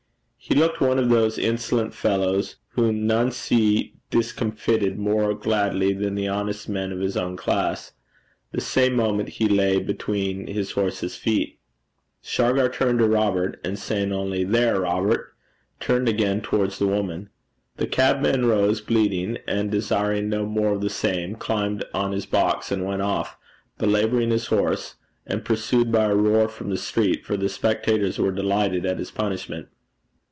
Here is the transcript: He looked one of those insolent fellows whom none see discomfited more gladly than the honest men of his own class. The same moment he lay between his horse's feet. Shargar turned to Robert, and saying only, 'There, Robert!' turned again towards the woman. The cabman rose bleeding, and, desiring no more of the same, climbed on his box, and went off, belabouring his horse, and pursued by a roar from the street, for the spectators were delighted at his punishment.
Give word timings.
He 0.43 0.55
looked 0.55 0.81
one 0.81 0.97
of 0.97 1.09
those 1.09 1.37
insolent 1.37 1.93
fellows 1.93 2.55
whom 2.69 3.05
none 3.05 3.29
see 3.31 3.93
discomfited 4.09 4.97
more 4.97 5.35
gladly 5.35 5.93
than 5.93 6.15
the 6.15 6.27
honest 6.29 6.67
men 6.67 6.91
of 6.91 6.99
his 6.99 7.15
own 7.15 7.37
class. 7.37 7.91
The 8.51 8.59
same 8.59 8.95
moment 8.95 9.29
he 9.29 9.47
lay 9.47 9.79
between 9.79 10.47
his 10.47 10.71
horse's 10.71 11.15
feet. 11.15 11.59
Shargar 12.23 12.69
turned 12.69 12.97
to 12.99 13.07
Robert, 13.07 13.61
and 13.63 13.77
saying 13.77 14.11
only, 14.11 14.43
'There, 14.43 14.81
Robert!' 14.81 15.31
turned 15.79 16.09
again 16.09 16.41
towards 16.41 16.79
the 16.79 16.87
woman. 16.87 17.29
The 17.77 17.87
cabman 17.87 18.47
rose 18.47 18.81
bleeding, 18.81 19.37
and, 19.47 19.69
desiring 19.69 20.27
no 20.29 20.47
more 20.47 20.71
of 20.73 20.81
the 20.81 20.89
same, 20.89 21.35
climbed 21.35 21.85
on 21.93 22.13
his 22.13 22.25
box, 22.25 22.71
and 22.71 22.83
went 22.83 23.03
off, 23.03 23.37
belabouring 23.77 24.31
his 24.31 24.47
horse, 24.47 24.95
and 25.27 25.45
pursued 25.45 25.91
by 25.91 26.05
a 26.05 26.15
roar 26.15 26.49
from 26.49 26.71
the 26.71 26.77
street, 26.77 27.27
for 27.27 27.37
the 27.37 27.47
spectators 27.47 28.17
were 28.17 28.31
delighted 28.31 28.87
at 28.87 28.97
his 28.99 29.11
punishment. 29.11 29.67